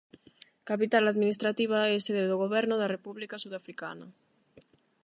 Capital 0.69 1.05
administrativa 1.07 1.79
e 1.93 2.03
sede 2.05 2.25
do 2.31 2.37
goberno 2.43 2.75
da 2.77 2.91
República 2.95 3.35
Surafricana. 3.43 4.07